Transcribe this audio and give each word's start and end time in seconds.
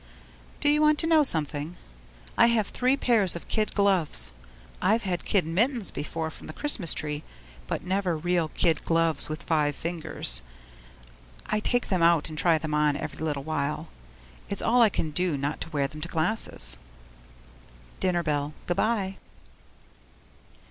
Do 0.61 0.67
you 0.67 0.81
want 0.81 0.97
to 0.97 1.05
know 1.05 1.21
something? 1.21 1.77
I 2.35 2.47
have 2.47 2.69
three 2.69 2.97
pairs 2.97 3.35
of 3.35 3.47
kid 3.47 3.75
gloves. 3.75 4.31
I've 4.81 5.03
had 5.03 5.25
kid 5.25 5.45
mittens 5.45 5.91
before 5.91 6.31
from 6.31 6.47
the 6.47 6.53
Christmas 6.57 6.95
tree, 6.95 7.23
but 7.67 7.83
never 7.83 8.17
real 8.17 8.47
kid 8.47 8.83
gloves 8.83 9.29
with 9.29 9.43
five 9.43 9.75
fingers. 9.75 10.41
I 11.45 11.59
take 11.59 11.89
them 11.89 12.01
out 12.01 12.29
and 12.29 12.35
try 12.39 12.57
them 12.57 12.73
on 12.73 12.95
every 12.97 13.19
little 13.19 13.43
while. 13.43 13.89
It's 14.49 14.63
all 14.63 14.81
I 14.81 14.89
can 14.89 15.11
do 15.11 15.37
not 15.37 15.61
to 15.61 15.69
wear 15.69 15.87
them 15.87 16.01
to 16.01 16.07
classes. 16.09 16.79
(Dinner 17.99 18.23
bell. 18.23 18.55
Goodbye.) 18.65 19.17